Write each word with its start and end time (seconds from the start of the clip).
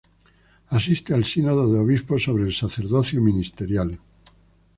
Asiste 0.69 1.13
al 1.13 1.25
Sínodo 1.25 1.71
de 1.71 1.77
Obispos 1.77 2.23
sobre 2.23 2.45
el 2.45 2.53
Sacerdocio 2.53 3.21
Ministerial. 3.21 3.99